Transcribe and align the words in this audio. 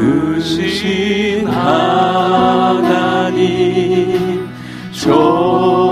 좋으신 0.00 1.46
하나님 1.48 2.80
좋 4.92 5.89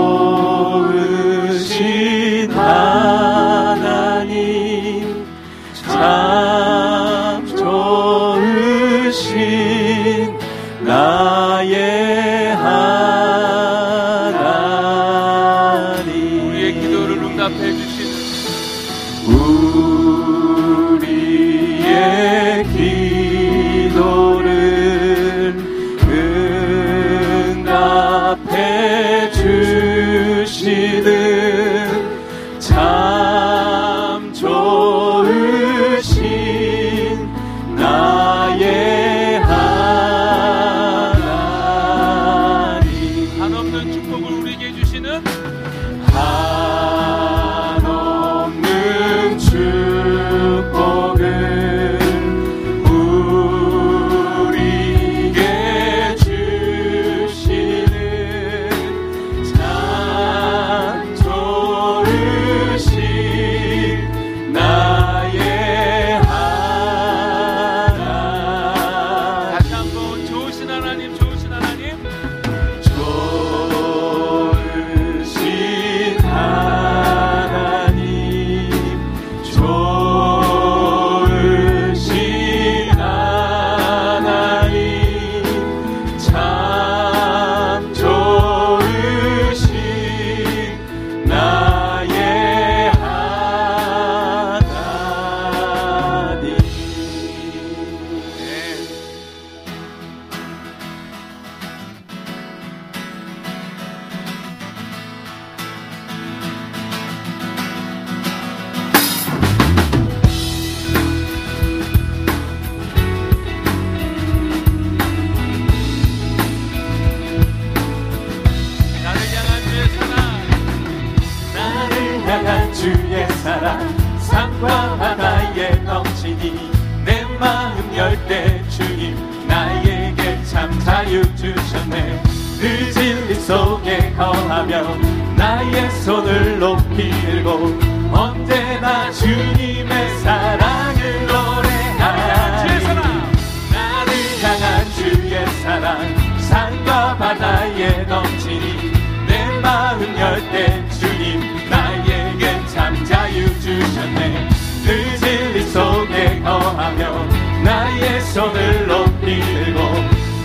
백성을 158.29 158.87
높이 158.87 159.41
들고 159.41 159.79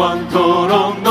영원토록 0.08 1.07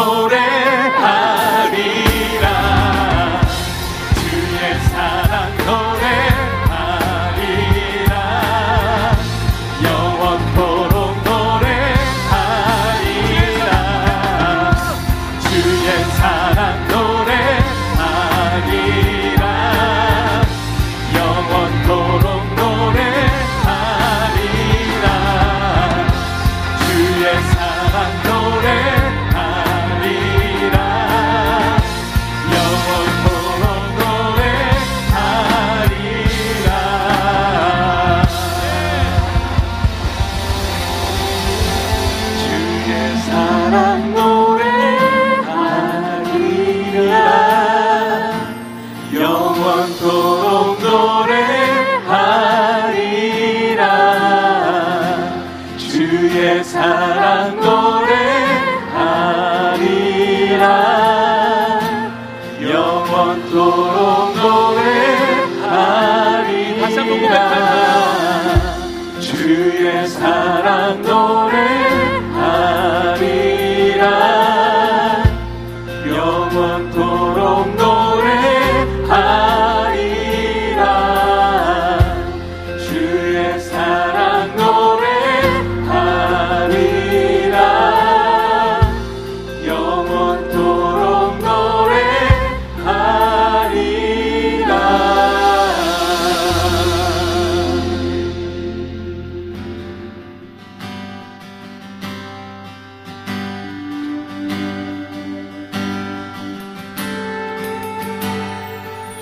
no 71.04 71.47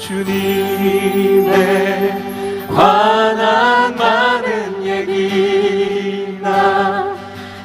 주님의 0.08 1.48
관한 2.68 3.96
많은 3.96 4.86
얘기나 4.86 6.38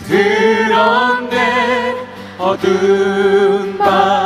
그런데 0.09 1.37
어두운 2.39 3.77
밤. 3.77 4.20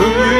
Who 0.00 0.39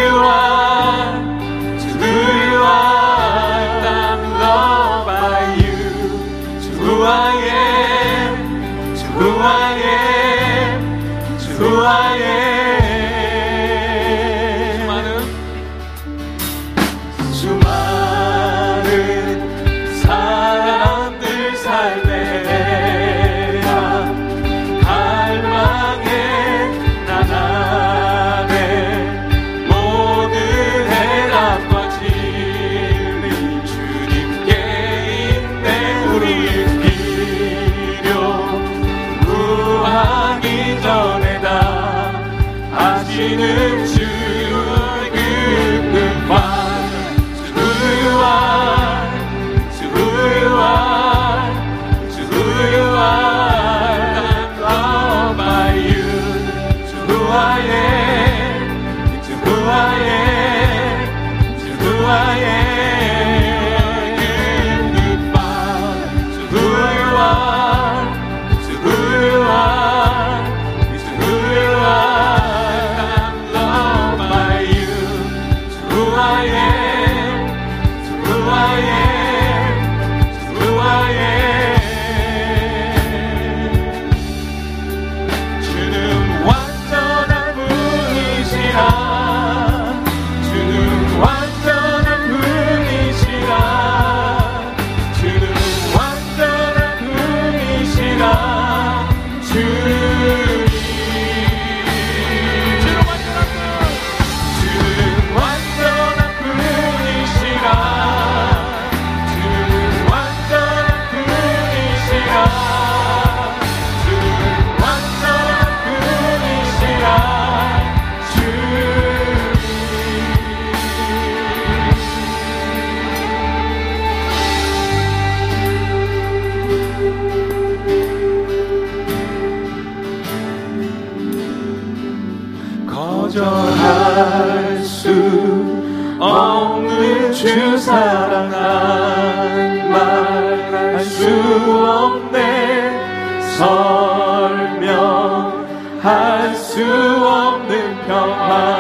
영원 148.11 148.80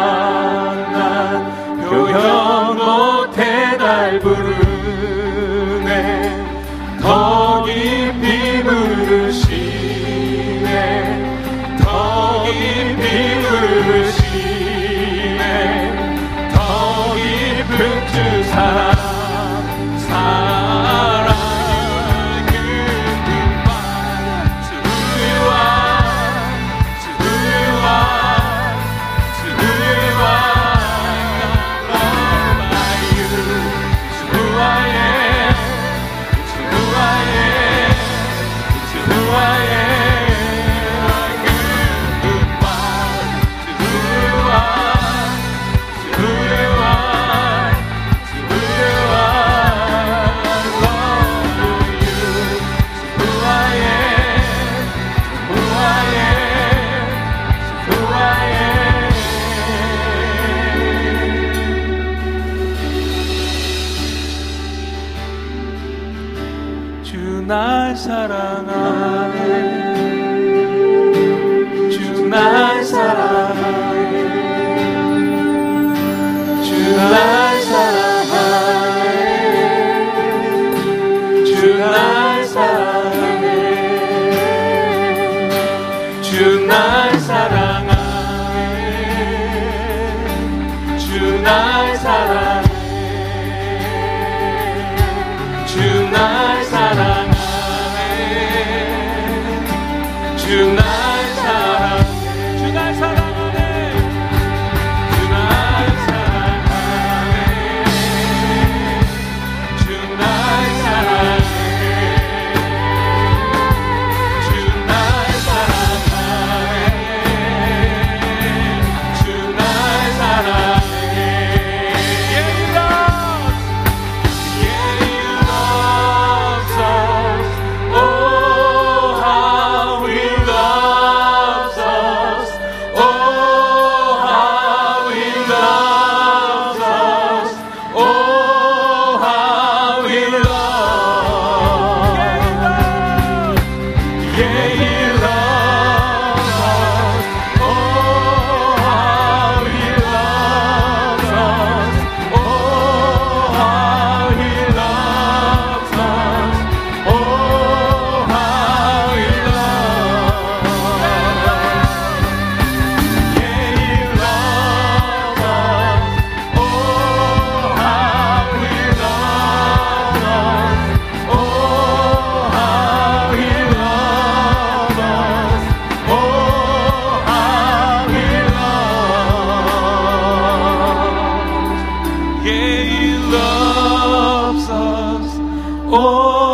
过。 185.90 186.50